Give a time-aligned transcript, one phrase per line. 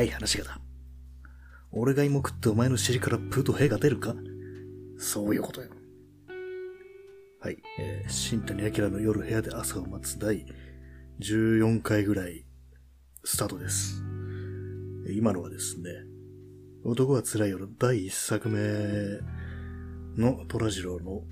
[0.00, 0.58] 早い話がだ。
[1.72, 4.14] 俺が芋食ってお前の尻からプーと兵が出るか？
[4.98, 5.68] そういうことよ。
[7.40, 7.58] はい。
[7.78, 10.46] えー、新谷明の夜部屋で朝を待つ第
[11.20, 12.46] 14回ぐらい
[13.24, 14.02] スタートです。
[15.14, 15.90] 今のはですね、
[16.82, 18.58] 男は辛い夜第1作目
[20.16, 21.24] の虎次郎の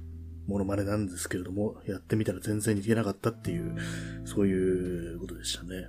[0.46, 3.77] モノマネなんですけれども、やってみたら全然似てなかったっていう、
[4.27, 5.88] そういうことでしたね。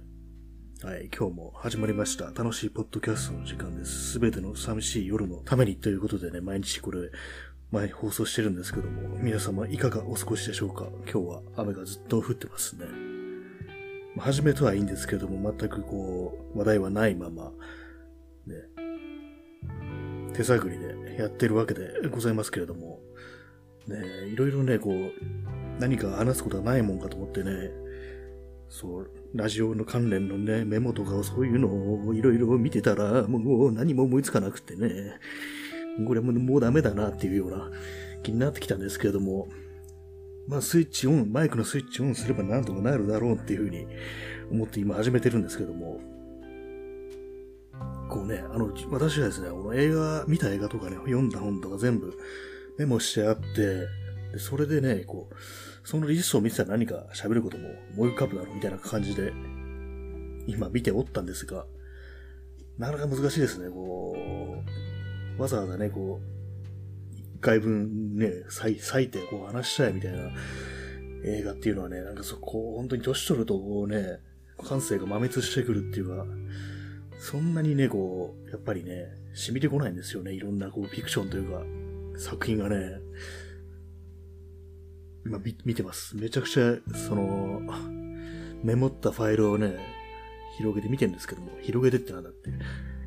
[0.81, 2.27] はい、今日も始まりました。
[2.27, 4.11] 楽しいポッドキャストの時間です。
[4.13, 7.09] すべての寂しい夜のためにということでね、毎日これ、
[7.69, 10.87] 前放送してるんですけども、皆様いかがお過ごしでしょうか？
[11.03, 12.85] 今日は雨がずっと降ってますね。
[14.15, 17.51] まあ、初めとはいいんですけども、全くこう、話題はないまま、
[18.47, 18.55] ね、
[20.33, 23.01] 手探りでやってるわけでございますけれども、
[23.85, 25.11] ね、いろいろね、こう、
[25.77, 27.69] 何か話すことはないもんかと思ってね、
[28.69, 31.67] そう、ラジオの関連のね、メモとかそういうの
[32.07, 35.19] をいろいろ見てたら、もう何も思いつかなくてね、
[36.07, 37.71] これももうダメだなっていうような
[38.23, 39.49] 気になってきたんですけれども、
[40.47, 43.87] まあスイッチオン、マイクのスイッチオンすればなんとかなるだろうっていうふうに
[44.51, 45.99] 思って今始めてるんですけども、
[48.07, 52.17] こうね、あの、私はですね、この映画、見た映画とかね、読んだ本とか全部
[52.77, 53.87] メモしてあって、
[54.37, 55.35] それでね、こう、
[55.83, 59.33] そのリストを見てたら何か喋ることも思い浮かぶだろうみたいな感じで、
[60.47, 61.65] 今見ておったんですが、
[62.77, 64.15] なかなか難しいですね、こ
[65.37, 70.29] う、わざわざね、こう、一回分ね、割いてこう話したいみたいな
[71.25, 74.19] 映画っていうのはね、なんかそこ、本当に年取るとこうね、
[74.63, 76.25] 感性が麻滅してくるっていうか、
[77.19, 80.33] そんなにね、こう、やっぱりね、染みてこないんですよね。
[80.33, 81.63] いろんなこうフィクションというか、
[82.17, 82.99] 作品がね、
[85.29, 86.17] 今見てます。
[86.17, 86.77] めちゃくちゃ、
[87.07, 87.61] その、
[88.63, 89.77] メモったファイルをね、
[90.57, 92.49] 広げて見てるんですけども、広げてってなんだって、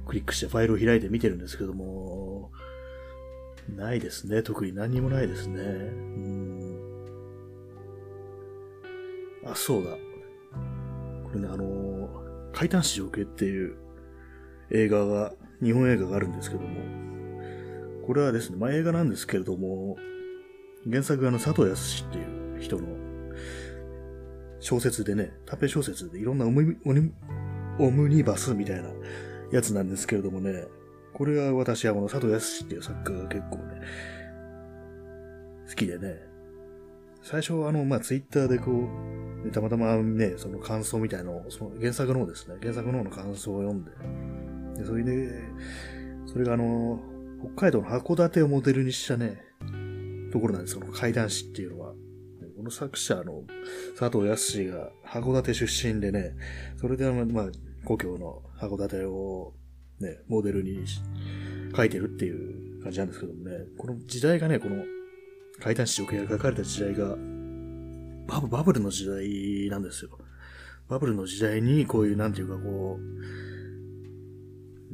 [0.06, 2.52] クリックしてファイルを開いて見てるんですけども、
[3.76, 4.44] ないですね。
[4.44, 5.62] 特に何もないですね。
[5.62, 7.04] うん。
[9.44, 9.90] あ、そうだ。
[9.90, 9.98] こ
[11.34, 12.08] れね、あの
[12.52, 13.76] 怪談史情景っていう
[14.70, 16.68] 映画が、日本映画があるんですけども、
[18.06, 19.96] これはですね、まあ、映画なんですけれども、
[20.90, 22.88] 原作があの佐藤康っていう人の
[24.60, 26.76] 小説でね、短編小説でいろんなオム
[27.78, 28.90] オムニバスみたいな
[29.50, 30.64] やつなんですけれどもね、
[31.14, 33.80] これが私はこの佐藤康っていう作家が結構ね、
[35.68, 36.16] 好きでね、
[37.22, 38.88] 最初はあの、まあ、ツイッターでこ
[39.44, 43.90] う、たまたまね、その感想みたいのを、その原作の方ですね、原作の方の感想を読んで、
[44.78, 45.42] で、それで、
[46.26, 47.00] それがあの、
[47.54, 49.42] 北海道の函館をモデルにしたね、
[50.32, 51.94] ところなんです、その怪談師っていうのは。
[52.54, 53.42] この作者の
[53.98, 56.36] 佐藤康が函館出身でね、
[56.76, 57.46] それでまあ、
[57.84, 59.52] 故郷の函館を
[59.98, 60.84] ね、モデルに
[61.74, 64.84] 書いてるっていう感じなんですけどもね、この時代がね、この
[65.60, 67.16] 怪談師女系が書かれた時代が
[68.28, 70.10] バブ、バブルの時代なんですよ。
[70.88, 73.02] バブルの時代にこういう、なんていうかこう、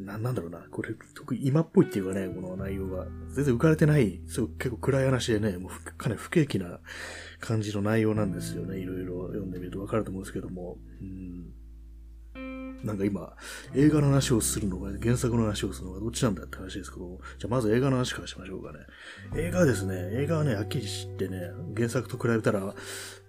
[0.04, 6.80] な、なんだろうな、これ、特に今っぽいっていうかね、この内容が、全然浮かれてない、そう結構暗い話でね、もうかなり不景気な
[7.40, 8.78] 感じの内容なんですよね。
[8.78, 11.52] いろいろ読んでみるとわかると思うんですけども、うん。
[12.84, 13.34] なんか今、
[13.74, 18.78] 映画の話をするのが、原作の話をするのがどっちなんだって話ですけど、じゃあまず映画の話からしましょうかね。
[19.36, 21.40] 映画はですね、映画はね、はっきり知ってね、
[21.76, 22.74] 原作と比べたら、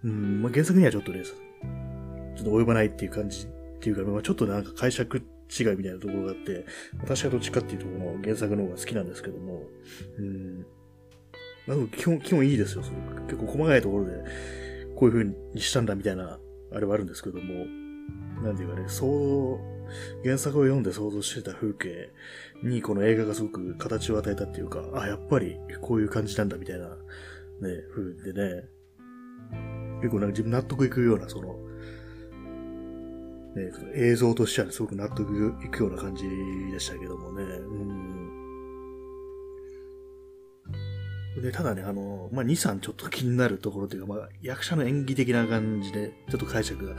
[0.04, 6.66] うん、まあ、原作にはちょっとね、ちょっと及ばないっていう感じっていうか、まあ、ちょっとなんか解釈違いみたいなところがあって、
[7.00, 9.64] 私はどっちかっていうとこの原作の方が好きなんですけども、
[10.18, 10.66] うん。
[11.68, 12.84] まあ、基本、基本いいですよ。
[12.84, 14.12] その結構細かいところで、
[14.96, 16.40] こういう風にしたんだみたいな、
[16.72, 17.66] あれはあるんですけども、
[18.44, 22.10] なんていうかね、そう、原作を読んで想像してた風景
[22.64, 26.96] にこの映画がすごく形を与えたっていうか、あ、やっぱりこういう感じなんだみたいな、ね、
[27.94, 28.66] 風でね、
[30.02, 31.56] 結構なんか自分納得いくような、その、
[33.56, 36.24] ね、映像としては、すごく納得いくような感じ
[36.72, 37.44] でしたけどもね。
[37.44, 37.84] う
[41.38, 41.42] ん。
[41.42, 46.96] で、ただね、あの、まあ、2、3ちょっと気になるところというか、まあ、役者の演技的な感じで、ちょっと解釈が、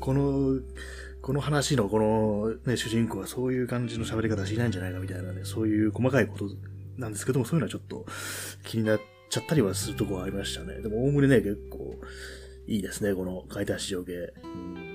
[0.00, 0.60] この、
[1.20, 6.48] この話のこのね、主人公はそういう感じの喋り方しないんじゃないかみたいなね、そういう細かいこと
[6.96, 8.06] なんですけども、そういうのはちょっと
[8.64, 10.80] 気になっちゃったりはするとこはありましたね。
[10.80, 11.94] でも、おおむねね、結構
[12.66, 14.12] いいですね、この解体市場系。
[14.12, 14.87] うん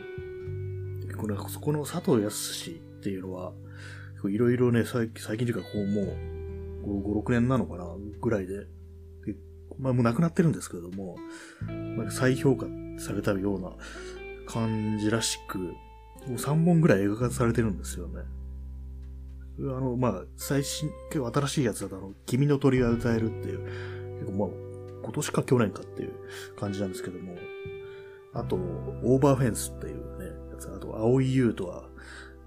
[1.24, 3.54] この、そこの佐藤康っていうのは、
[4.26, 7.88] いろいろね、最近最近というか、こうもう、5、6年なのかな、
[8.22, 8.68] ぐらいで、
[9.80, 11.16] まあもう亡くなってるんですけれども、
[11.96, 12.66] まあ、再評価
[12.98, 13.72] されたような
[14.48, 15.76] 感じらしく、も
[16.28, 18.22] う3本ぐらい映画化されてるんですよね。
[19.60, 23.60] あの、まあ、最新、結構新しいやつだと、あの、君の鳥が歌えるっていう、
[24.20, 24.50] 結構まあ、
[25.04, 26.14] 今年か去年かっていう
[26.60, 27.36] 感じなんですけども、
[28.34, 30.04] あと、オーバーフェンスっていう、
[30.98, 31.90] 青い優とは、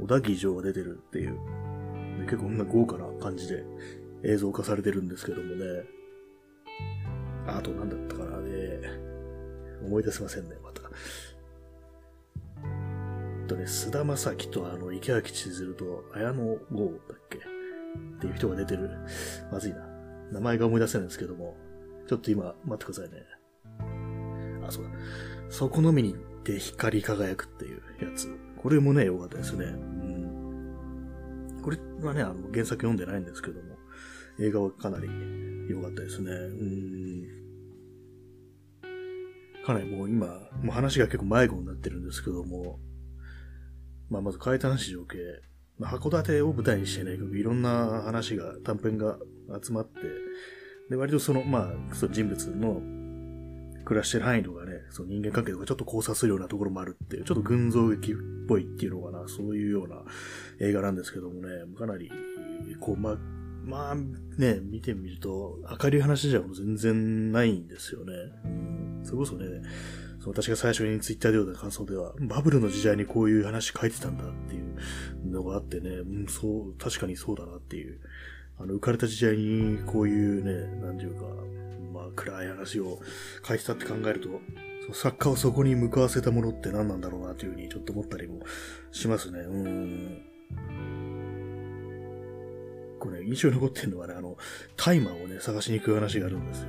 [0.00, 1.38] 小田切城が出てるっていう、
[2.24, 3.64] 結構こんな豪華な感じで
[4.24, 5.64] 映像化されてるんですけどもね、
[7.46, 8.80] あと、なんだったかなね、
[9.84, 10.82] 思い出せませんね、また。
[13.46, 16.58] とね、菅田将暉とあの、池脇千鶴と綾野剛
[17.08, 17.38] だっけ？
[17.38, 17.40] っ
[18.20, 18.90] ていう人が出てる。
[19.52, 19.86] まずいな。
[20.32, 21.56] 名前が思い出せないんですけども、
[22.08, 23.22] ちょっと今、待ってくださいね。
[24.66, 24.90] あ、そうだ。
[25.48, 26.16] そこのみに
[26.46, 28.28] て光り輝くっていうやつ。
[28.56, 29.64] これもね、良かったですね。
[29.64, 31.60] うん。
[31.62, 33.76] これはね、あの、原作読んでないんですけども、
[34.38, 35.08] 映画はかなり
[35.68, 36.30] 良かったですね。
[36.30, 37.26] うん。
[39.64, 40.26] かなりもう今、
[40.62, 42.78] もう話が結構迷子になってるんですけども、
[44.08, 45.16] まあ、まず海胆市情景、
[45.78, 49.18] まあ、函館を舞台にしてね、いろんな話が、短編が
[49.60, 50.00] 集まって、
[50.90, 52.80] で、割とその、まあ、その人物の
[53.86, 58.16] 暮らしてる範囲とかね、その人間関係とかちょっと交差するようなところもあるっていう、ちょっと群像劇っ
[58.48, 60.02] ぽいっていうのかな、そういうような
[60.60, 61.48] 映画なんですけどもね、
[61.78, 62.10] かなり、
[62.80, 63.16] こう、まあ、
[63.64, 68.12] まあね、見てみると、明るい話じゃ全然ないんですよね。
[68.44, 69.46] うん、それこそね、
[70.26, 78.00] 私が最初にツイッターで読んだ感想では、バブルの時代にこういう話書いてたんだっていうのがあってね、うん、そう、確かにそうだなっていう。
[78.58, 81.26] あの、浮かれた時代にこういうね、なんていうか、
[81.96, 83.00] まあ暗い話を
[83.46, 84.28] 書いてたって考えると、
[84.82, 88.40] その作家をそこに向かわせたものって何なんだろうなというふうにちょっと思ったりも
[88.92, 89.40] しますね。
[89.40, 90.22] うん。
[92.98, 94.36] これ、ね印象に残ってるのはね、あの、
[94.76, 96.68] タイマーをね、探しに行く話があるんですよ。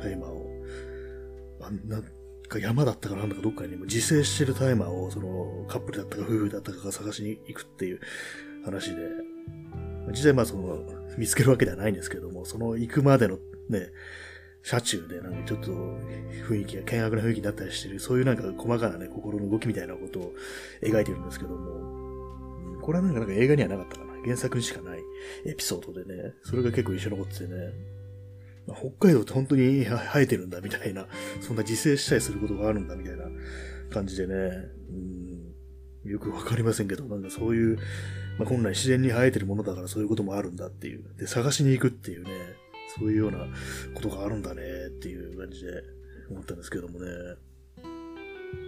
[0.00, 0.48] タイマーを。
[1.60, 2.02] あんな、
[2.48, 8.00] か山だったかなんだかどっかにも自生してるタイマーを、その、カップルだったか夫婦だったかが探しに行くっていう
[8.64, 9.02] 話で、
[10.10, 10.82] 実際まあその、
[11.18, 13.38] 見つけるわけではないんですけども、その行くまでの
[13.68, 13.90] ね、
[14.62, 15.70] 車中でなんかちょっと
[16.48, 20.32] 雰囲気が険悪な雰囲気になったりしてる、そういうなんか細かなね、心の動きみたいなことを
[20.82, 24.08] 描いてるんですけども、これはなんかなんか映画にはなかったかな。
[24.24, 24.98] 原作にしかない
[25.46, 27.72] エピソードでね、それが結構印象残っててね、
[28.66, 31.06] 北海道って本当に生えてるんだみたいな、
[31.40, 33.24] そんな自生したりすることがあるんだみたいな
[33.90, 34.34] 感じでね、
[36.04, 37.78] うん、よくわかりませんけど、なんかそういう、
[38.38, 42.30] まあ、本来自然に生えてるものだからそういうこともあるんだっていう、で、探しに行くっていうね、
[42.96, 43.38] そういうような
[43.94, 45.70] ことがあるんだねっていう感じで
[46.30, 47.06] 思ったんですけどもね。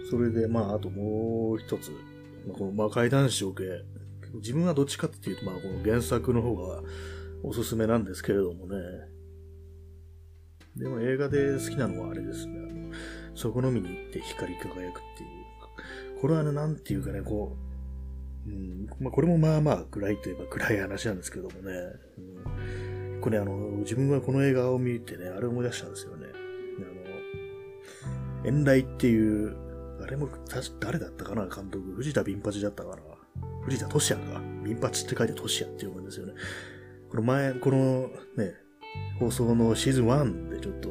[0.09, 1.91] それで、まあ、あともう一つ、
[2.47, 3.63] まあ、この魔界男子情景、
[4.35, 6.81] 自分はどっちかっていうと、まあ、この原作の方が
[7.43, 8.75] おすすめなんですけれどもね、
[10.75, 12.59] でも映画で好きなのはあれですね。
[12.59, 12.91] あの、
[13.35, 16.19] そこのみに行って光り輝くっていう。
[16.21, 17.57] これはね、なんていうかね、こ
[18.47, 21.71] う、うん、まあこれもまあまあ暗いといえば暗い話なんですけどもね。
[22.17, 22.90] うん、
[23.21, 26.27] これあの、自分がこの映画を見てね、あれ思い出したんですよね。
[28.43, 29.55] あの、遠来っていう、
[30.01, 30.27] あれも、
[30.79, 31.93] 誰だったかな、監督。
[31.93, 32.97] 藤田貧八だったかな。
[33.63, 34.41] 藤田俊也か。
[34.65, 36.33] 貧八って書いて俊也って読むんですよね。
[37.09, 38.55] この前、このね、
[39.19, 40.89] 放送のシーズン1でちょっと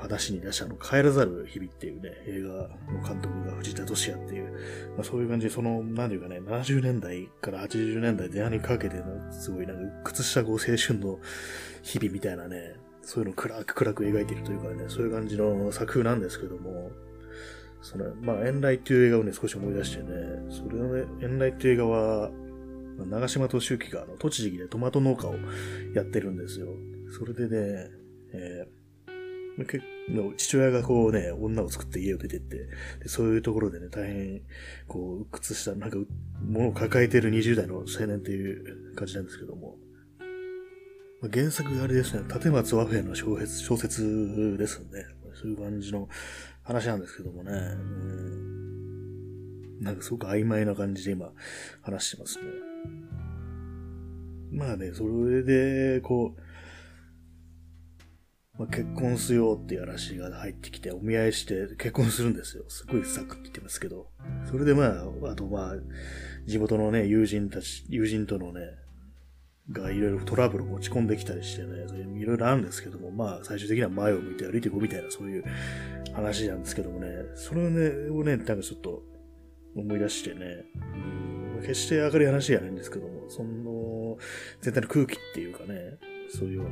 [0.00, 4.52] 話に出したの、帰らざる日々っていうね、映画の監督が藤田俊也っていう、
[4.96, 11.18] まあ、そういう感じで、その、なんていうかね、70年代から80年代前半にかけての、すごいなんか、靴下こう青春の
[11.82, 16.90] 日々みたいなね、そういうのを暗く暗く描いているというかね、そういう感じの作風なんですけども、
[17.82, 20.10] その、まあ、遠来っていう映画をね、少し思い出してね、
[20.50, 22.30] それのね、遠来っていう映画は、
[23.06, 25.34] 長島敏之があの栃木でトマト農家を
[25.94, 26.68] やってるんですよ。
[27.18, 27.90] それでね、
[28.32, 28.79] えー、
[30.36, 32.56] 父親がこうね、女を作って家を出てって、
[33.02, 34.42] でそういうところでね、大変、
[34.88, 35.98] こう、屈した、なんか、
[36.42, 39.76] ものを抱えている20代の青年っていう感じなんですけども、
[41.20, 45.04] まあ、原作があれですね、立松和平の小説小説ですね。
[45.34, 46.08] そういう感じの
[46.62, 47.54] 話なんですけどもね、う
[49.76, 51.30] ん、なんかすごく曖昧な感じで今
[51.82, 52.44] 話してますね。
[54.52, 56.40] まあね、それで、こう、
[58.60, 62.64] まあ、結婚しよっていう話が入ってきて、お見合いして結婚するんですよ。
[62.68, 64.08] すごいサクッて言ってますけど。
[64.50, 65.74] それでまあ、あとまあ、
[66.44, 68.60] 地元のね、友人たち、友人とのね、
[69.72, 71.86] がいろいろトラブル持ち込んできたりしてね、
[72.18, 75.44] いろいろあるんですけども、まあ、最終的には前を向いて歩いていこうみたいな、そういう
[76.12, 79.02] 話なんですけどもね、それをね、をね、なんかちょっと
[79.74, 80.66] 思い出してね、
[81.62, 84.18] 決して明るい話じゃないんですけども、その、
[84.60, 86.70] 全体の空気っていうかね、そういうような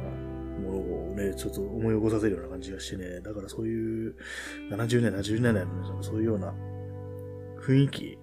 [0.59, 0.79] もの
[1.11, 4.15] をね、ちょっと思い起こさせるような感じがしてね、だからそういう
[4.71, 6.55] 70年、80年代のそういうような
[7.61, 8.19] 雰囲気、ね、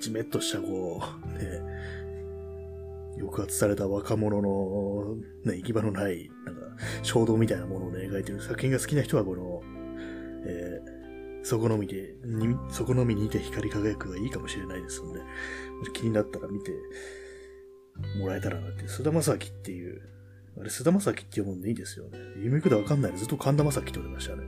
[0.00, 1.98] じめっとしたこう、ね、
[3.18, 6.60] 抑圧された若者の、ね、行き場のない、なんか、
[7.02, 9.62] 衝動みたいなものをね、描いてる作品が好きな人は、この、
[10.46, 15.20] えー、そこのみで、に、そこのみにて光り輝くがいいかもしれないですので、
[15.92, 16.72] 気になったら見て
[18.18, 20.02] もらえたらなって、菅田将暉っていう、
[20.60, 22.18] あれ、菅田将暉って読むんでいいですよね。
[22.34, 24.42] 読み方わかんないでずっと神田正輝って言ってましたね。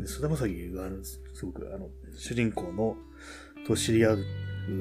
[0.00, 2.96] で菅田将暉が、すごく、あの、主人公の、
[3.66, 4.18] と知り合う、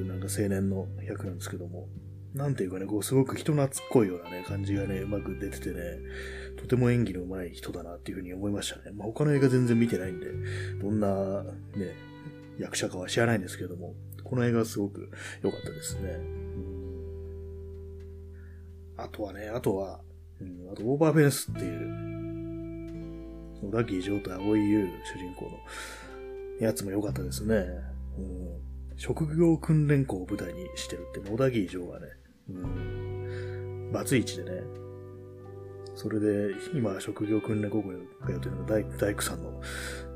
[0.06, 1.88] なんか青年の役なんですけども、
[2.34, 5.82] なんていうかね、こう、すごく人懐っこいようなね、感じがね、うまく出ててね、
[6.58, 8.96] とても演技の上手い人だなっていうふうに思いましたね。
[8.96, 10.28] まあ、他の映画全然見てないんで、
[10.82, 11.96] どんな、ね、
[12.60, 15.10] 役者かは知らないんですけども、この映画はすごく
[15.42, 16.20] 良かったですね。
[19.04, 20.02] あとはね、あとは、
[20.42, 21.80] うん、あと、オーバーフェンスっていう、
[23.60, 25.58] そのラッキー・ジョーと青井優主人公の
[26.60, 27.56] やつも良かったですね。
[28.18, 32.08] うん、職業訓練校を舞台にしてるって、小田切城がね、
[32.50, 34.62] うん、バツイチでね、
[35.96, 39.62] それで、今、職業訓練高校に通ってるのが大大工さんの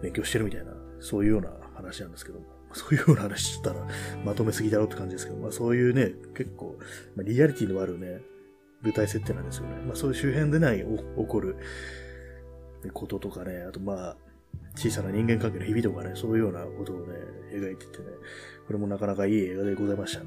[0.02, 3.86] 勉強してるみたいな、そういうような話なんですけども、そういうような話したら
[4.25, 6.78] まとめすぎだろうって感じですけど、まあそういうね、結構、
[7.16, 8.22] まあ、リアリティのあるね、
[8.84, 9.75] 舞台設定なんですよね。
[9.86, 10.86] まあそういう周辺でない起
[11.28, 11.58] こる
[12.92, 14.18] こととかね、あとまあ、
[14.75, 17.13] 小さな人間関係の日々とかね、そういうようなことをね、
[17.54, 18.06] 描いててね、
[18.68, 20.25] これもなかなかいい映画でございましたね。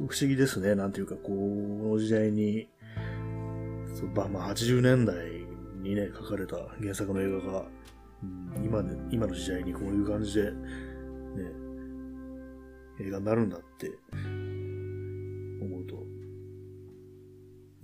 [0.00, 0.74] うん、不思議ですね。
[0.74, 2.68] なんていうか、この時代に、
[3.94, 5.16] そうまあ80年代
[5.82, 7.64] にね、書かれた原作の映画が、
[8.22, 10.58] うん、今ね、今の時代にこういう感じで、ね、
[13.00, 13.90] 映画になるんだって
[15.62, 16.04] 思うと、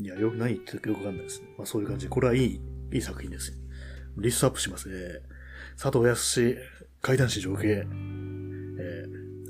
[0.01, 1.49] いや、よく何言ってるかよくわかんないですね。
[1.57, 2.61] まあそういう感じで、これはいい、
[2.93, 3.53] いい作品です
[4.17, 4.95] リストアップしますね。
[5.81, 6.57] 佐藤康
[7.01, 7.87] 階段師情景、えー、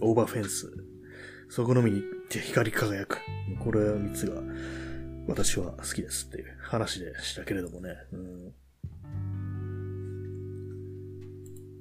[0.03, 0.71] オーバーフェンス、
[1.49, 3.19] そこのみに光り輝く。
[3.61, 4.43] これ3つが
[5.27, 7.95] 私は好きですっていう話でしたけれどもね。
[8.13, 8.53] うん、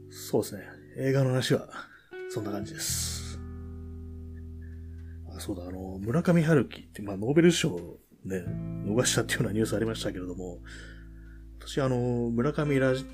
[0.09, 0.63] そうですね。
[0.97, 1.67] 映画の話は
[2.29, 3.26] そんな感じです。
[5.39, 7.77] そうだ、あの、村上春樹って、まあ、ノーベル賞
[8.25, 8.43] ね、
[8.85, 10.59] 逃したっていうようなニュースありましたけれども、
[11.59, 13.05] 私、あの、村上ラジ、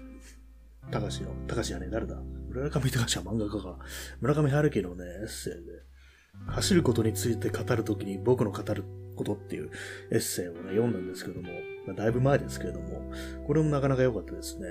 [0.91, 2.21] 高志の、高志じゃね、誰だ？
[2.49, 3.77] 村上隆は漫画家が、
[4.21, 5.59] 村上春樹のね、エッセイで、
[6.47, 8.83] 走ることについて語るときに僕の語る
[9.15, 9.69] ことっていう
[10.11, 11.49] エッセイをね、読んだんですけども、
[11.85, 13.11] まあ、だいぶ前ですけれども、
[13.45, 14.67] これもなかなか良かったですね。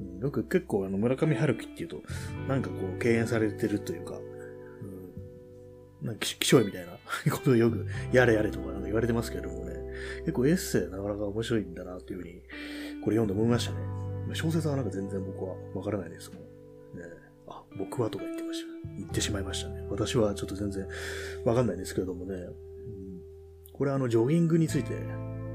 [0.00, 2.02] うん、よく結構あの村上春樹っていうと、
[2.48, 4.18] なんかこう敬遠されてるというか、
[6.04, 6.92] なんか気象みたいな
[7.34, 9.74] ことをよくやれやれとかなんか言われてますけどもね、
[10.20, 12.42] 結構エッセイなかなか面白いんだなというふうに、
[13.02, 13.78] これ読んで思いましたね。
[14.34, 17.00] 小説はなんか全然僕はわからないですもん。
[17.00, 17.08] ね、
[17.46, 18.66] あ、僕はとか言ってました。
[18.98, 19.86] 言ってしまいましたね。
[19.88, 20.86] 私はちょっと全然
[21.44, 22.34] わかんないんですけれどもね。
[22.34, 22.52] うん、
[23.72, 24.94] これあの、ジョギングについて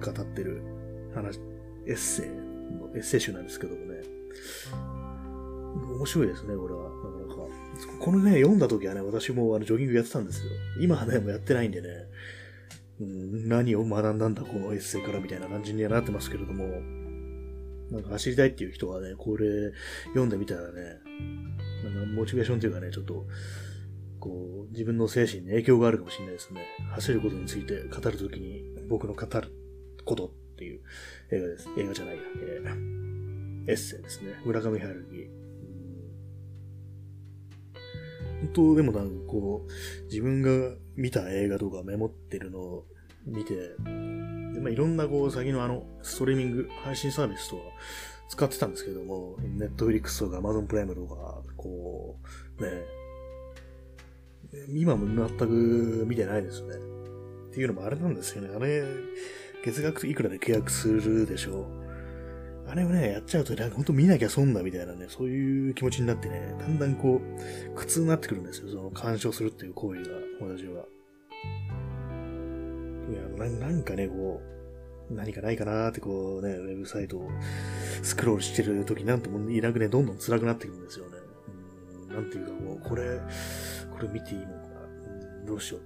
[0.03, 0.63] 語ってる
[1.13, 1.39] 話、
[1.85, 2.25] エッセイ
[2.95, 4.01] エッセイ集なんですけどもね。
[5.73, 6.89] 面白いですね、これは。
[7.99, 10.51] このね、読んだ時はね、私もあのジョギングやってたんですよ。
[10.79, 11.87] 今はね、もうやってないんでね。
[13.01, 16.65] うん、何を学んだんだ、このエッセイからみたいな感じにはなってますけれども。
[17.91, 19.71] なんか走りたいっていう人はね、これ
[20.09, 20.99] 読んでみたらね、
[21.83, 23.25] なんかモチベーションというかね、ちょっと、
[24.19, 26.65] こう、自分の精神に影響があるかもしれないですね。
[26.91, 29.51] 走ることについて語るときに僕の語る
[30.05, 30.81] ことっていう
[31.31, 31.69] 映画です。
[31.77, 32.21] 映画じゃないや。
[32.41, 34.33] えー、エッセイですね。
[34.45, 35.38] 村上春樹。
[38.41, 42.85] 本当でもなんかこう、自分が見た映画とかメモってるのを
[43.25, 47.61] 見て、でまあ、いろんなこう、先のあの、ストリーミング配信サービスとか
[48.29, 52.17] 使ってたんですけども、ネットフリックスとかアマゾンプライムとか、こ
[52.59, 52.69] う、ね、
[54.73, 56.75] 今も全く見てないですよね。
[57.49, 58.49] っていうのもあれなんですよね。
[58.55, 58.83] あれ、
[59.63, 61.78] 月額いくらで契約するでしょう。
[62.69, 68.69] あれをね、やっちゃうと、なんかほんと見なきゃ損だみたいなね、そういう気持ちになってね、だんだんこう、苦痛になってくるんですよ。
[68.69, 70.09] その干渉するっていう行為が、
[70.39, 70.85] 私は。
[73.09, 74.39] いや、ななんかね、こ
[75.09, 77.27] う、何かないかなーってこうね、ウェブサイトを
[78.03, 81.17] スクロールしてる時なんともいなくね、どんどん辛くなってくるんですよね。
[82.09, 83.19] うん、なんていうかもう、これ、
[83.91, 84.55] これ見ていいのかな、
[85.39, 85.81] うん、どうしよう。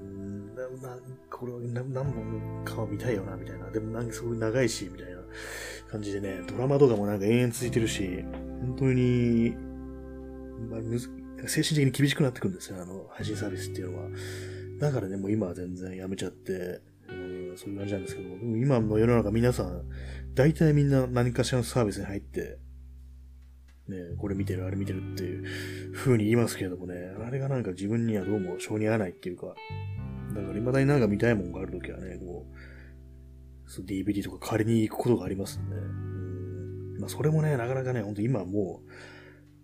[0.00, 3.68] うん、な、な、これ何本かは見たいよな、みたいな。
[3.70, 5.20] でもなんかすごい長いし、みたいな
[5.90, 8.24] 感じでね、ドラマとかもなんか延々続いてるし、
[8.60, 9.50] 本当に、
[10.70, 14.08] まあ、精神的に厳しくなってくるんですよ、あの、配信サービスっていうのは。
[14.78, 19.82] だからね、もう今は全然やめちゃって、うん、そういう感じなんですけど、でも今の世の中皆さん、
[20.34, 22.58] 大体みんな何かしらのサービスに入って、
[23.88, 26.94] ね、これ見てる、あれ見てるっていう風に言いますけれどもね、
[27.26, 29.48] あれがなんか自分にはどうも性に合わないっていうか、
[30.34, 32.56] だから未だになんか見たいもんがあるときはね、こう、
[33.70, 36.98] そう DVD とか借りに行くことがありますんで、うん。
[36.98, 38.90] まあそれもね、なかなかね、ほんと今もう、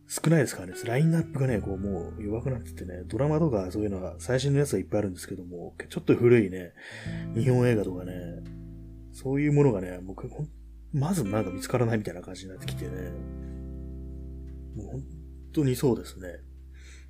[0.08, 6.72] 少ないですからね、ラインナップがね、こうもう弱くなっててね、ドラマとかそういうのは最新のやつがいっぱいあるんですけども、ちょっと古いね、
[7.34, 8.12] 日本映画とかね、
[9.12, 10.30] そういうものがね、僕、
[10.92, 13.10] まずなんか見つからないみたいな感じになってきてね、
[14.76, 15.02] もう本
[15.52, 16.28] 当にそうですね。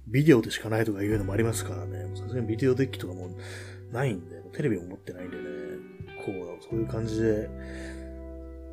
[0.07, 3.29] ビデオでしかないとかいうのもありますからね、さすがにビデオデッキとかも
[3.93, 5.43] ないんで、テレビも持ってないんでね、
[6.27, 7.49] こう、そういう感じで、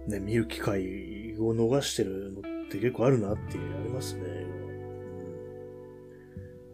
[0.07, 4.23] ね、見る機会を逃してるのって結構あるなってありますね。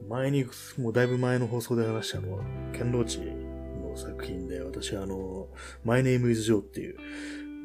[0.07, 0.45] 前に、
[0.77, 2.43] もうだいぶ前の放送で話したのは、
[2.73, 5.47] ケンローチの作品で、私はあの、
[5.83, 6.97] My Name is Joe っていう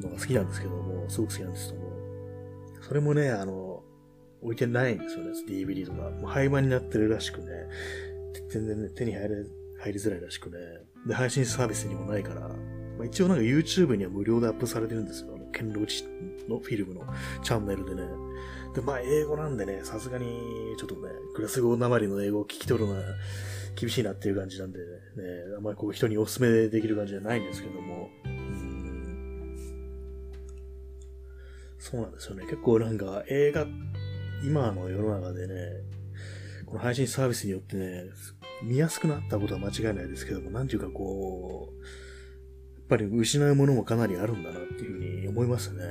[0.03, 1.91] のが好きなんですけども、すごく好きなんですけども、
[2.83, 3.83] それもね、あの、
[4.43, 6.11] 置いてないんですよね、DVD とか。
[6.11, 7.47] もう廃盤になってるらしくね、
[8.51, 9.29] 全然ね、手に入れ、
[9.81, 10.59] 入りづらいらしくね。
[11.07, 12.51] で、配信サービスにもないから、
[12.99, 15.35] まあ、一応なんか YouTube には無料でアップされてるんですよ。
[15.35, 16.05] あの、ケンローチ
[16.49, 17.03] のフィルムの
[17.43, 18.03] チャンネルでね。
[18.75, 20.27] で、まあ、英語なんでね、さすがに、
[20.79, 23.03] ちょっとね、グラスゴーなまりの英語を聞き取るのは
[23.77, 24.85] 厳しいなっていう感じなんでね、
[25.57, 28.11] あんまりこう人にお勧めできる感じじゃないんですけども、
[31.79, 32.45] そうなんですよね。
[32.45, 33.67] 結構なんか映画、
[34.45, 35.55] 今の世の中でね、
[36.67, 38.05] この配信サービスによってね、
[38.63, 42.04] 見やすくなったことは間違いないですけども、なんていうかこう、
[42.89, 45.83] ぱり失うものもかなりあるんだなっていうふうに思いますね。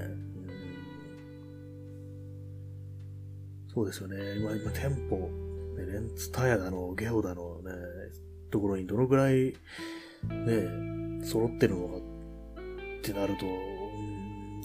[3.74, 4.38] そうですよね。
[4.38, 5.18] 今、今、店舗、
[5.76, 7.72] ね、レンツタヤだの、ゲオだのね、
[8.52, 9.56] ところにどのくらい、
[10.30, 13.46] ね、揃ってるのかってなると、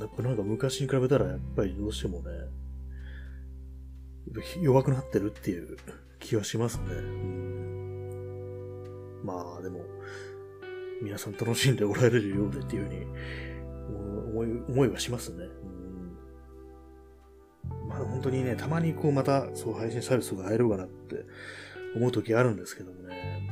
[0.01, 2.31] やっぱなんか昔に比べたらやっぱりどうしてもね、
[4.61, 5.77] 弱くなってるっていう
[6.21, 6.85] 気はしますね。
[9.25, 9.81] まあでも、
[11.01, 13.07] 皆さん楽しんでおられるようでっていうふうに
[14.33, 15.47] 思い、思いはしますね。
[17.89, 21.25] まあ本当にね、たまにこうまたそう配信サービスが入ろうかなって
[21.97, 23.49] 思う時あるんですけどもね。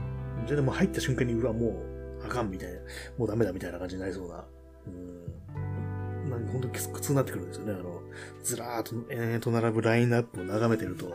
[0.47, 1.83] じゃあでも入った瞬間に、うわ、も
[2.23, 2.81] うあかんみたいな、
[3.19, 4.45] もうダメだみたいな感じになりそうな。
[4.87, 6.31] うん。
[6.31, 7.73] なんか本当に苦痛になってくるんですよね。
[7.73, 8.03] あの、
[8.43, 11.15] ずらーっと延々と並ぶラインナップを眺めてると、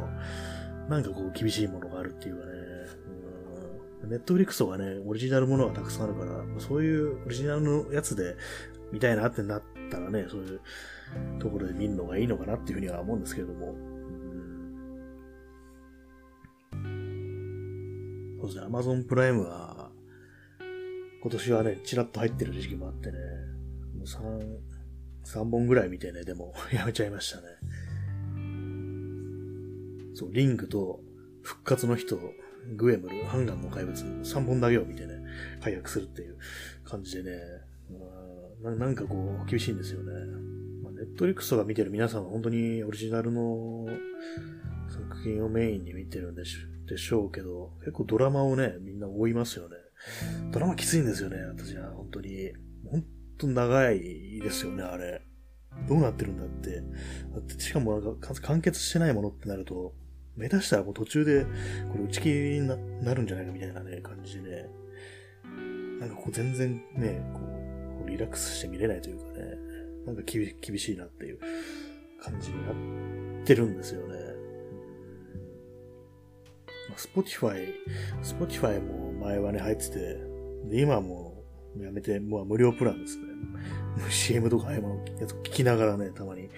[0.89, 2.50] なんかこう厳しいものがあるっていうかね。
[4.07, 8.35] ネットフリックスとかね、オリジナルものがたくさんあるから、そういうオリジナルのやつで
[8.91, 10.61] 見たいなってなったらね、そういう
[11.39, 13.75] ところで見るのがいいのかなっていうふうには思うんですけれども。
[18.41, 19.91] そうですね、アマゾンプライムは、
[21.21, 23.17] 今年はね、ちらっと入ってる時期もあってね、
[23.95, 27.43] もう3、3本ぐらい見てね、でも やめちゃいましたね。
[30.15, 31.01] そう、リングと
[31.43, 32.19] 復活の人、
[32.75, 35.15] グエムル、ハンガンの怪物、3本だけを見てね、
[35.61, 36.37] 解約するっていう
[36.83, 37.39] 感じでね、
[38.63, 40.11] ななんかこう、厳しいんですよね。
[40.83, 43.87] まあ、ネットリックスとか見てる皆さんは本当にオリジナルの
[44.89, 49.75] 作品をメインに見てるんでしでしょうけど、結構ドラマをね、みんな追いますよね。
[50.51, 52.51] ドラマきついんですよね、私は本当に。
[52.89, 53.03] 本
[53.37, 55.21] 当長いですよね、あれ。
[55.87, 56.81] どうなってるんだって。
[57.33, 59.93] だってしかもなんか完結してないものってなると、
[60.35, 61.45] 目指したらもう途中で、
[61.91, 64.69] これ打ち切りになるんじゃないかみたいなね、感じでね。
[65.99, 67.39] なんかこう全然ね、こ
[68.05, 69.71] う、リラックスして見れないというかね、
[70.05, 71.39] なんか厳しいなっていう
[72.19, 74.15] 感じになってるんですよね。
[76.95, 80.17] Spotify、Spotify も前はね入ってて、
[80.69, 81.43] で、今はも
[81.77, 83.25] うやめて、もう無料プランですね。
[84.09, 86.49] CM とかああいうものやつ聞きながらね、たまに、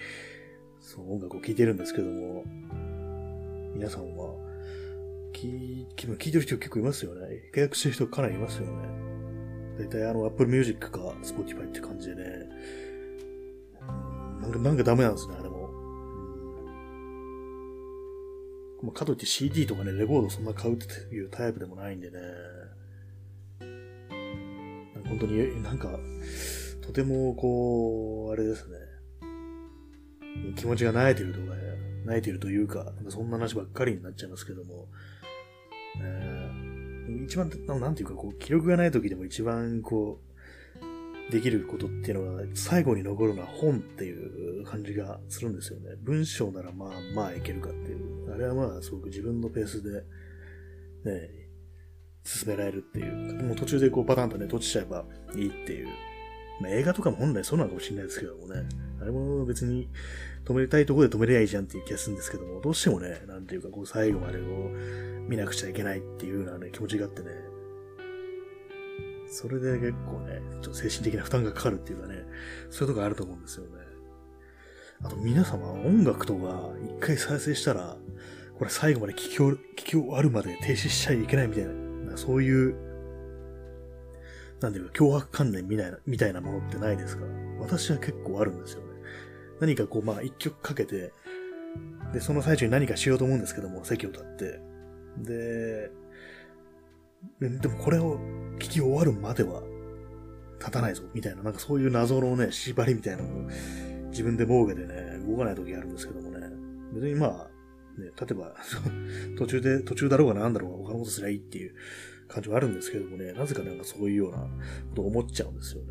[0.80, 2.44] そう、音楽を聴いてるんですけども、
[3.74, 4.34] 皆さんは、
[5.32, 7.50] 聞、聞いてる人結構いますよね。
[7.52, 8.88] 契約してる人かなりいますよね。
[9.78, 12.22] だいたいあの、Apple Music か Spotify って感じでね。
[14.40, 15.70] なんか、なんかダメなんですね、あれも。
[18.82, 22.18] まあ、かといって CD とかね、レコードそんな買うっていうタイプでもないんでね。
[25.08, 25.98] 本当に、なんか、
[26.80, 28.76] とても、こう、あれですね。
[30.56, 31.73] 気持ちが慣れてるとかね、
[32.04, 34.88] 慣れてるというか、そんな話ばっかりになっちゃいますけども、
[36.00, 40.34] えー、一番、なんていうか、こう、記録がない時でも一番、こう、
[41.30, 45.96] できることっていうのは、最後に残るのは本っていう感じがするんですよね。
[46.02, 48.32] 文章ならまあまあいけるかっていう。
[48.32, 50.02] あれはまあすごく自分のペースで、
[51.10, 51.30] ね、
[52.24, 53.42] 進められるっていう。
[53.42, 55.88] もう途中でこうパタンとね、閉じちゃえばいいっていう。
[56.60, 58.62] まあ映画とかも本来そうなのかもしれないですけどもね。
[59.00, 59.88] あれも別に
[60.44, 64.42] 止めたいところで止めればいいじゃんっていう気がするんですけども、どうしてもね、なんていうかこう最後までを
[65.28, 67.28] 見なくちゃいけないっていうようなね、気持ちがあってね。
[69.26, 72.24] それで結構ね、ちょっと精神的な負担がかかるっていうかね、
[72.70, 73.70] そういうとこあると思うんですよね。
[75.02, 77.96] あと皆様、音楽とか一回再生したら、
[78.56, 79.16] これ最後まで聞
[79.74, 82.76] き終わるまで停止しちゃいけないみたいな、そういう、
[84.60, 87.24] なんていうか、脅迫観念みたいな、みたいなものってないですか？
[87.60, 88.86] 私は結構あるんですよね。
[89.60, 91.12] 何かこう、まあ一曲かけて、
[92.12, 94.60] で、その最中に何かしようと思うんですけども、席を立って。
[95.18, 95.90] で、
[97.40, 98.18] でもこれを
[98.56, 99.62] 聞き終わるまでは
[100.58, 103.48] 立たないぞ、みたいな、なんかそういう謎のね、縛りみたいなのを
[104.10, 106.46] 自分で防御でね、動かない時あるんですけどもね。
[106.92, 107.50] 別にまあ、
[108.00, 108.54] ね、例えば、
[109.36, 111.74] 途中で、途中だろうが何だろうが他のことすりゃいいっていう
[112.34, 114.46] 感じはあるんですけどもね、なぜかなんかそういうようなこ
[114.96, 115.88] とを思っちゃうんですよね。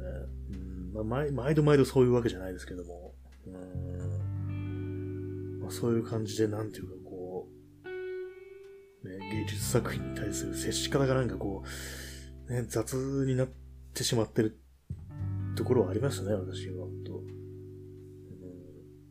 [0.53, 3.15] うんまあ、毎度毎度そういうわけじゃないですけども、
[3.47, 3.53] うん
[5.62, 7.47] まあ、そういう感じで、なんていうかこ
[7.86, 7.88] う、
[9.08, 11.63] ね、芸術作品に対する接し方がなんかこ
[12.49, 13.47] う、ね、雑になっ
[13.93, 14.60] てしまってる
[15.56, 16.88] ところはありますね、私は。
[17.06, 17.23] と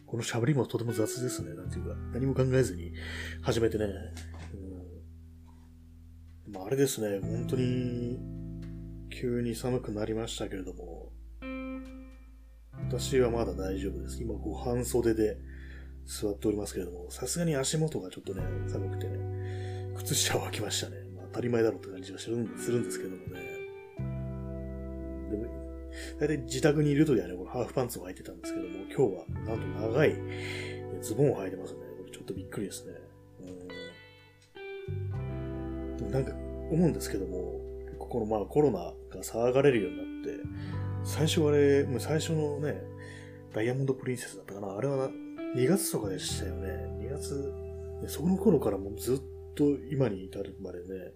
[0.07, 1.55] この喋りもとても雑ですね。
[1.55, 2.93] なんていうか、何も考えずに
[3.41, 3.87] 始めてね。
[6.53, 8.19] まあ、あれですね、本当に、
[9.11, 11.11] 急に寒くなりましたけれども、
[12.89, 14.23] 私はまだ大丈夫です。
[14.23, 15.39] 今、こう、半袖で
[16.05, 20.97] 座っておりますけれども、さすがに足元がちょっとね、寒くてね、靴下を履きましたね。
[21.17, 23.41] まあ、当たり前だろうって感じはするんですけどもね。
[25.31, 25.47] でも、
[26.21, 30.15] 大体自宅にいるときはね、このハーフパンツを履いてたんですけども、今日はなんと長い
[31.01, 31.81] ズボンを履いてますね。
[31.99, 33.02] これちょっとびっくりですね。
[36.13, 36.33] なんか
[36.71, 37.61] 思うんですけども、
[37.99, 40.43] このまあコロナが騒がれるようになって、
[41.05, 42.83] 最初あれ、もう最初のね、
[43.55, 45.11] ダイヤモンドプリンセスだったかなあれは
[45.57, 46.69] 2月とかでしたよね。
[47.01, 47.53] 2月、
[48.07, 49.21] その頃からもうずっ
[49.55, 51.13] と今に至るまでね、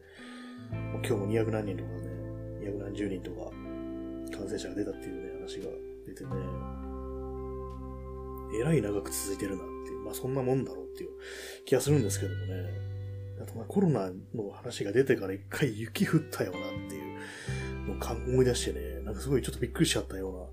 [0.71, 2.09] 今日も200何人とかね、
[2.63, 3.51] 200何十人とか
[4.37, 5.67] 感染者が出たっていうね、話が
[6.07, 6.31] 出てね、
[8.59, 11.11] えらい長く続いてるなっていう、まあそんなもんだろうっていう
[11.67, 12.96] 気がするんですけどもね。
[13.69, 20.53] コロナの話が出てから一回雪降ったよなっていうのを思い出してね、なんかすごいちょっとびっくりしちゃったよ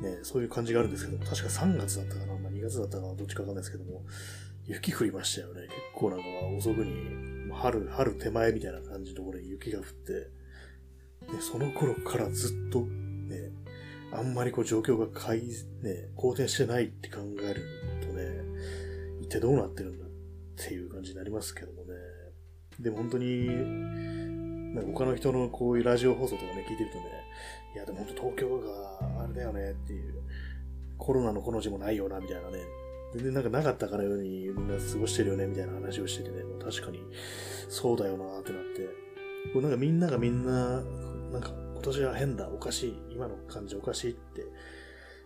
[0.00, 4.02] うな、ね、そういう感じがあるんですけども、確か3月だったかな、まあ2月だったかな、どっちかわかんないですけども、
[4.66, 5.62] 雪降りましたよね。
[5.62, 6.24] 結構なんか
[6.56, 10.30] 遅くに、春、春手前みたいな感じのところに雪が降って、で、
[11.40, 13.50] その頃からずっとね、
[14.12, 15.40] あんまりこう状況が改、
[15.82, 17.62] ね、好転してないって考える
[18.00, 18.28] とね、
[19.20, 20.09] 一体どうなってるんだ
[20.60, 21.94] っていう感じになりますけどもね。
[22.78, 23.46] でも本当に、
[24.74, 27.04] なんか他の人のこういうラジオ放送とかね、聞いてるとね、
[27.74, 30.22] いやでも本当東京があれだよねっていう、
[30.98, 32.58] コロナのこの字もないよな、みたいなね、
[33.14, 37.00] 全然なんかなかったかのようにみんな過ごしてるよね、みたいな話をしててね、確かに
[37.68, 38.86] そうだよなってなって、
[39.52, 40.82] こうなんかみんながみんな、
[41.32, 44.44] なんか今年は変だ、おかしい、今の感じおかしいって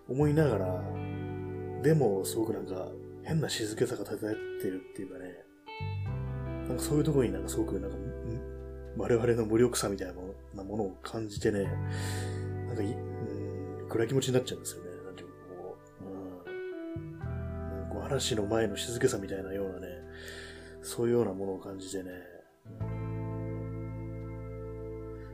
[0.08, 0.84] 思いながら、
[1.82, 2.88] でもすごくなんか
[3.24, 5.34] 変な静けさが漂ってるっていうかね、
[6.68, 7.96] なんかそういうところになんかすごくなんか、
[8.96, 10.14] 我々の無力さみたいな
[10.62, 11.64] ものを感じてね、
[12.68, 14.90] なんかい、うん、暗い気持ちになっちゃうんですよね。
[15.04, 19.86] なんていうかこう、うん、こう嵐の前の静けさみたいなようなね、
[20.82, 22.10] そういうようなものを感じてね、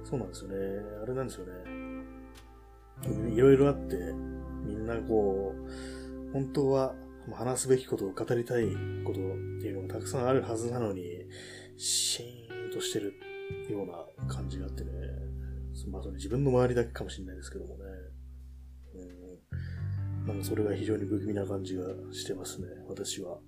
[0.05, 0.57] そうなんですよね。
[1.03, 1.53] あれなんですよね。
[3.35, 3.97] いろいろあって、
[4.65, 6.95] みんなこう、本当は
[7.37, 8.67] 話すべきことを語りたい
[9.05, 9.23] ことっ
[9.61, 11.03] ていうのがたくさんあるはずなのに、
[11.77, 13.15] シーンとしてる
[13.71, 14.91] ような感じがあってね。
[15.91, 17.85] まあ、それ自分の周りだけかもしれないですけどもね。
[20.23, 20.27] うん。
[20.27, 23.39] なんかそれが非常に不気味な感じがしてますね、私は。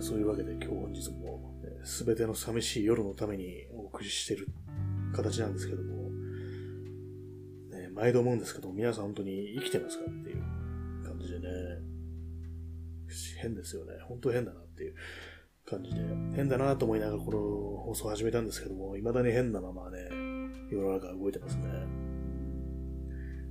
[0.00, 4.48] そういうわけで今日本日もすべての寂しい夜のためにお送りしてる
[5.14, 6.10] 形なんですけども、
[7.70, 10.42] ね、毎度思うんですけど、皆さん本当に生きてますかっていう
[11.40, 11.48] ね、
[13.40, 13.94] 変ですよね。
[14.06, 14.94] 本当変だなっていう
[15.64, 16.00] 感じで、
[16.34, 17.38] 変だなと思いながらこの
[17.84, 20.08] 放送を始めたんですけども、未だに変なままね、
[20.70, 21.64] 世の中動いてますね。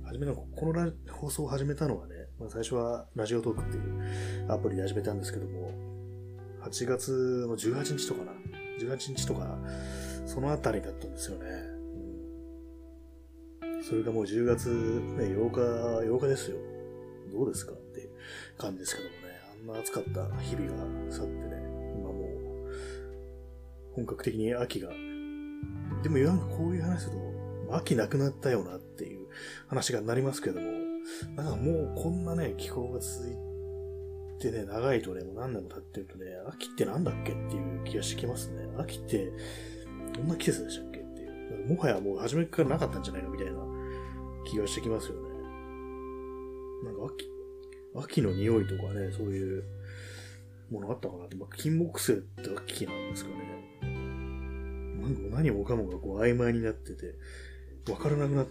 [0.04, 5.72] 始めたこのラ放送を始めたのはね、まあ、最初はラジオトークっていうアプリで始めたんですけども、
[6.62, 8.32] 8月の18日とかな。
[8.80, 9.58] 18日とか、
[10.24, 11.46] そのあたりだったんですよね。
[13.62, 15.60] うん、それがもう10月、ね、8日、
[16.08, 16.56] 8日ですよ。
[17.30, 17.74] どうですか？
[18.58, 19.40] 感じですけどもね。
[19.60, 21.56] あんな暑かった日々が去ってね、
[21.96, 24.90] 今もう、本格的に秋が。
[26.02, 27.16] でもなんかこういう話する
[27.68, 29.28] と、秋なくなったよなっていう
[29.68, 30.70] 話がなりますけども、
[31.36, 38.66] なんかもうこんなね、気候が続いて、ね、長いとね、もう何年も経ってるとね、秋ってなんだっけっていう気がしてきますね。
[38.78, 39.32] 秋って、
[40.14, 41.68] どんな季節でしたっけっていう。
[41.68, 43.58] もはやもう初めからなかったんじゃないのみたいな
[44.44, 45.28] 気がしてきますよね。
[46.84, 47.29] なんか秋、
[47.94, 49.64] 秋の匂いとかね、そういう
[50.70, 53.36] ものあったかなって、まあ、金木犀って秋なんですかね。
[55.00, 57.14] なんか何もかもがこう曖昧になってて、
[57.90, 58.46] わからなくなっ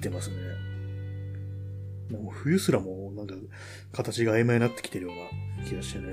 [0.00, 0.36] てますね。
[2.10, 3.34] もう冬すらもなんか
[3.92, 6.06] 形が曖昧になってきてるような気がしてね。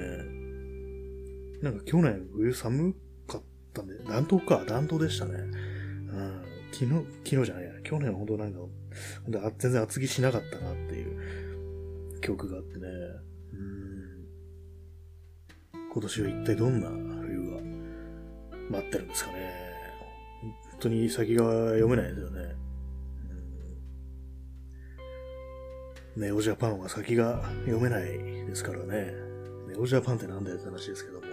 [1.63, 2.93] なんか去年冬寒
[3.28, 3.41] かっ
[3.73, 5.34] たんで、暖冬か、暖冬でしたね。
[5.34, 6.43] うん。
[6.71, 6.91] 昨日、
[7.23, 7.71] 昨日じゃないや。
[7.84, 8.71] 去年は本当なんか、本
[9.32, 11.47] 当全然厚着しなかったなっていう
[12.28, 12.88] 記憶があってね。
[13.54, 14.28] うん。
[15.94, 16.90] 今年は一体どんな
[17.22, 17.62] 冬が
[18.70, 19.68] 待ってるんですかね。
[20.72, 22.56] 本当に先が読めないですよね。
[26.18, 29.13] ネオジャパンは先が読めないですからね。
[29.70, 31.28] ネオジャパンってなんだよって話ですけども。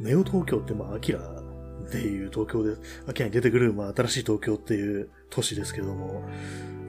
[0.00, 6.28] ネオ東京ってまあ、アキラっていう東京で、アキラに出てくるまあ、新しい東京っていう都市ですけども、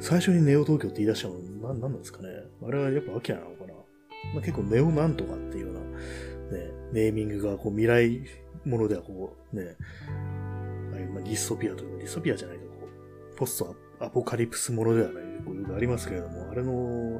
[0.01, 1.35] 最初にネオ東京って言い出したの
[1.67, 2.29] は何なんですかね。
[2.65, 3.73] あれはやっぱアキラなのかな。
[4.33, 8.21] まあ、結構ネオなんとかっていうような、ね、ネーミングがこう未来
[8.65, 9.75] ものではこう、ね、
[10.91, 12.77] あまあディストピアというか、ディストピアじゃないけど、こ
[13.33, 17.19] うポストアポカリプスものではない、こういうのがありますけれども、あれの、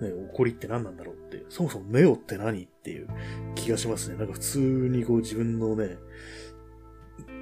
[0.00, 3.08] ね、起こりって何なんだろうって、そもそもネオって何っていう
[3.54, 4.16] 気がしますね。
[4.16, 5.96] なんか普通にこう自分のね、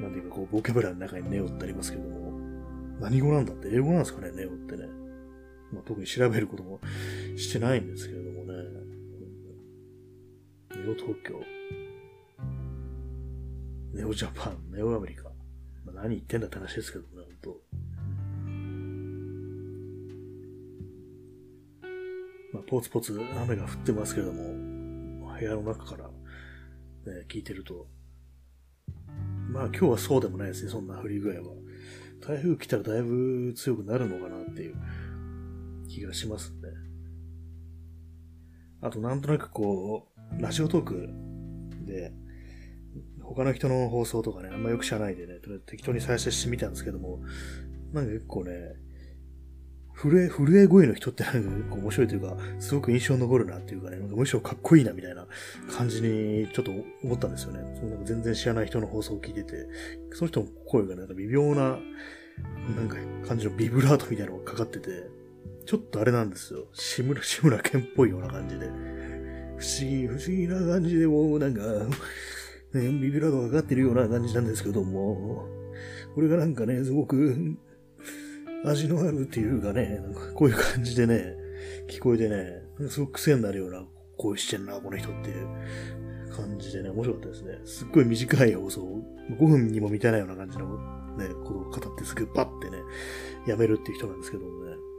[0.01, 2.33] なんていうかこうボキャブラの中にネオってありますけども、
[3.01, 3.69] 何語なんだって？
[3.73, 4.85] 英語なんですかね、ネオってね。
[5.73, 6.81] まあ、特に調べることも
[7.37, 8.55] してないんですけれどもね。
[10.77, 11.41] ネオ東京。
[13.93, 15.25] ネオジャパン、ネオアメリカ。
[15.85, 17.61] まあ、何言ってんだって話ですけどね、ほんと。
[22.53, 24.81] まあ、ポツポツ雨が降ってますけれども、
[25.41, 26.05] 部屋の中から、
[27.13, 27.87] ね、聞いてると、
[29.51, 31.55] まあ今日はそうでもないですね、そんな降り具合は。
[32.21, 34.77] 台風来たらだいぶ強くなるのかなっていう
[35.91, 36.69] 気がしますね。
[38.81, 41.09] あとなんとなくこう、ラジオトーク
[41.85, 42.13] で、
[43.21, 45.35] 他の人の放送とかね、あんまよく知らないでね、
[45.67, 47.21] 適当に再生してみたんですけども、
[47.93, 48.53] なんか結構ね、
[49.95, 55.27] 震え、震え声の人ってなんか結構面白いというか、すごく印象に残るなっていうかね、なんかむしろかっこいいなみたいな
[55.77, 56.71] 感じにちょっと
[57.05, 57.61] 思ったんですよね。
[57.79, 59.67] その全然知らない人の放送を聞いてて、
[60.13, 61.79] その人の声がなんか微妙な、
[62.77, 62.97] なんか
[63.29, 65.20] 感じのビブラートみたいなのがかかってて、
[65.71, 66.67] ちょっとあれなんですよ。
[66.73, 68.67] 志村、志村けんっぽいような感じで。
[68.67, 71.63] 不思議、不思議な感じで、もうなんか、
[72.73, 75.47] ね、ビブラートがかかってるような感じなんですけども、
[76.17, 77.57] これがなんかね、すごく、
[78.65, 81.37] 味のあるっていうかね、なんかこういう感じでね、
[81.89, 83.85] 聞こえてね、すごく癖になるような
[84.17, 87.61] 声してんな、この人っていう感じでね、面白かったですね。
[87.65, 89.05] すっごい短い放送、
[89.39, 90.67] 5分にも満たないような感じの
[91.17, 92.79] ね、ことを語ってすぐパッてね、
[93.47, 94.90] やめるっていう人なんですけどもね。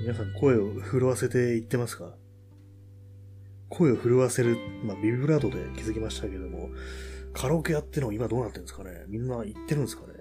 [0.00, 2.14] 皆さん声を震わせていってますか？
[3.68, 6.70] 声を震わせる、まあ、ビブラートで気づきましたけども、
[7.34, 9.04] カラオケやってるの今どうなってるんですかね？
[9.08, 10.14] みんな行ってるんですかね？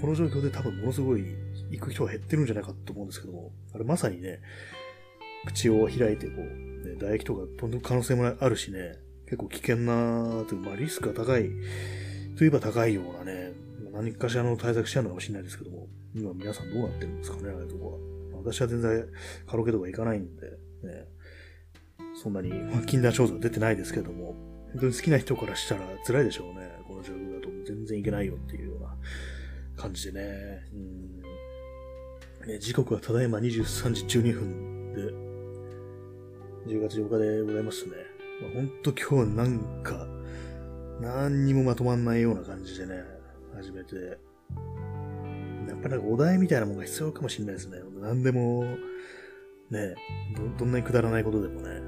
[0.00, 1.24] この状況で多分ものすごい
[1.70, 4.40] 行く人が減ってるんじゃないかと思うんですけども、あれまさにね、
[5.46, 11.48] 口を開いてこう、ね、唾液とか飛んでる可能性もあるしね、結構危険な、というまあリスクが高い、
[12.36, 13.52] といえば高いようなね、
[13.92, 18.11] 何かしらの対策してるのかもしれないですけども、今皆さんどうなってるんですかね、ああいうとこは。
[18.42, 19.06] 私は全然
[19.46, 21.06] カラオケとか行かないんで、ね、
[22.14, 24.34] そんなに、まあ、禁断症状出てないですけども、
[24.72, 26.70] 本当に好きな人からしたら辛いでしょうね。
[26.86, 28.96] この状況だと全然いけないよっていうような
[29.76, 30.68] 感じでね。
[30.72, 31.22] うん
[32.46, 37.92] ね時刻はただいま23時12分で、10月8日でございますね。
[38.40, 40.06] まあ、ほんと今日なんか、
[41.00, 43.02] 何にもまとまんないような感じでね、
[43.54, 44.31] 始めて。
[45.68, 47.78] やっぱりお題みたいなものが必要かもしれないですね。
[48.00, 48.64] 何でも、
[49.70, 49.94] ね
[50.58, 51.80] ど、んなにくだらないことでもね、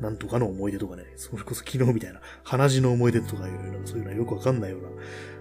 [0.00, 4.88] なんとかの思い出とかね、それこそ昨日みたいな、鼻血の思い出とかいう、そういうのはよくわかんないような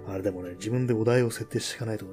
[0.07, 2.05] あれでもね、自分でお題を設定していかないと、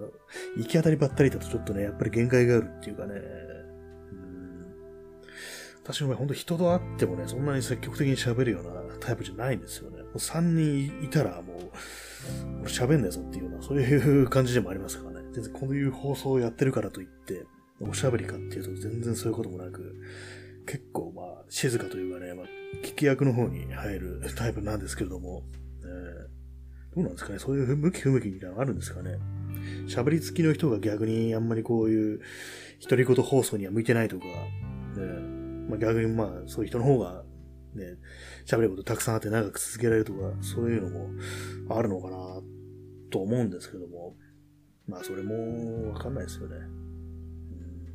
[0.56, 4.66] 行き当たりばったりだとちょっとね、やっぱり限界があるっていうかね、うん。
[5.84, 10.02] 私もほんと人と会ってもね、そんなに積極的に喋るようなタイプじゃないんですよね。
[10.02, 11.72] もう3人いたらも
[12.64, 15.11] う、喋んねえぞっていうような、そういう感じでもありますから。
[15.32, 17.46] 全然こういう放送をやってるからといって、
[17.80, 19.96] おしゃべりかっていうと全然そういうこともなく、
[20.66, 22.46] 結構まあ、静かというかね、まあ、
[22.84, 25.42] 聞き役の方に入るタイプなんですけれども、
[26.94, 29.18] どうなんですかねそういう向き不向きみたいなのあるんですかね。
[29.88, 32.20] 喋り付きの人が逆にあんまりこういう
[32.82, 34.32] 独り言放送には向いてないとか、ね、
[35.68, 37.24] まあ、逆にまあそういう人の方が
[37.74, 37.96] ね、
[38.46, 41.08] 喋ることたくさんあって長く続けられるとか、そういうのも
[41.70, 42.16] あるのかな
[43.10, 44.14] と思うんですけども、
[44.86, 46.56] まあそれもわかんないですよね。
[46.56, 47.86] うん、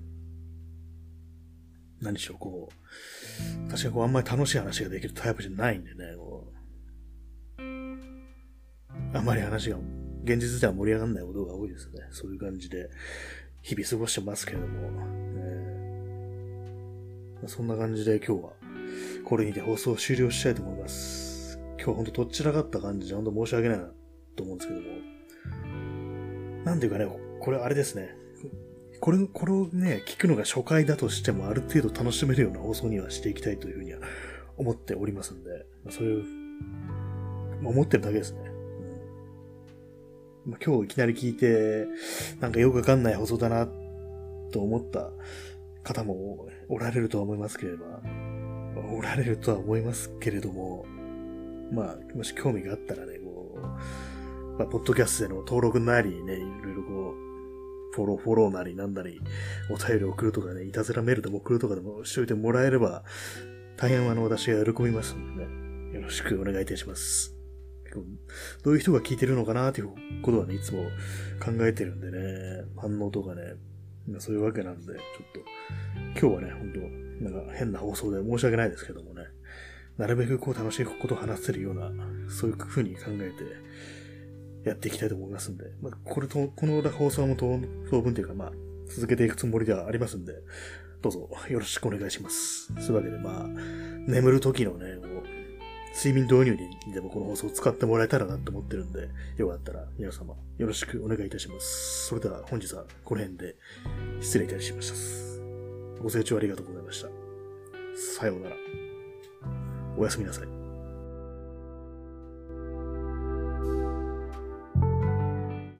[2.02, 6.58] 何しろこう、確かにこうあんまり楽しい話ができるタイプじゃないんでね、こう
[9.13, 9.78] あまり話が、
[10.23, 12.02] 現実では盛り上がらないことが多いですね。
[12.12, 12.89] そういう感じで、
[13.62, 14.91] 日々過ごしてますけれども、
[17.41, 18.52] ね、そんな感じで今日は、
[19.23, 21.60] これにて放送を終了したいと思います。
[21.78, 23.89] 今日はほんとどっちらかった感じで、ほんと申し訳ないな
[24.36, 24.88] と思うんですけども、
[26.67, 27.08] なんていうかね、
[27.39, 28.13] これあれですね。
[28.99, 33.99] これ、これをね、聞くのが初回だとしても、ある程度楽しめるような放送にはしていきたいというふうには
[34.58, 36.23] 思っておりますんで、そういう、
[37.62, 38.39] まあ、思ってるだけですね。
[40.47, 41.88] うん、今日いきなり聞いて、
[42.41, 43.65] なんかよくわかんない放送だな、
[44.51, 45.12] と思った
[45.84, 48.01] 方もおられるとは思いますければ、
[48.91, 50.86] おられるとは思いますけれども、
[51.71, 53.60] まあ、もし興味があったらね、こう、
[54.58, 57.13] まあ、ポッドキャストでの登録なりね、いろいろこ
[57.91, 59.22] う、フォロー、フォローなりなんなり、
[59.70, 63.04] お便り送るとかね、いたずらメールでも送るとかでもしといてもらえれば、
[63.76, 67.36] 大変あの、私が喜びますのでね、よろしくお願いいたします。
[68.63, 69.89] どういう人が聞いてるのかなっていう
[70.24, 70.86] ことはね、いつも
[71.39, 73.41] 考えてるんでね、反応とかね、
[74.17, 74.96] そういうわけなんで、ちょっ
[75.34, 76.74] と、今日はね、本
[77.22, 79.24] 当なんか変な放送で申し訳ないですけどもね、
[79.98, 81.91] なるべくこう楽しいことを話せるような、
[82.28, 83.43] そういう風に考えて、
[84.67, 87.47] やっていきたいと思いますんで、まあ、これと、この放送も当
[88.01, 88.51] 分というか、まあ、
[88.89, 90.34] 続けていくつもりではありますんで、
[91.01, 92.73] どうぞよろしくお願いします。
[92.80, 93.47] そういうわけで、まあ、
[94.08, 95.23] 眠る時のね、もう、
[95.95, 102.08] 睡眠導入にでもこの放送を使ってもらえたらなと思ってるんで、よかったら皆様よろしくお願いいたします。
[102.08, 103.56] それでは本日はこの辺で
[104.21, 106.03] 失礼いたしました。
[106.03, 107.10] ご清聴ありがとうございました。
[108.19, 108.56] さようなら。
[109.97, 110.57] おやすみなさい。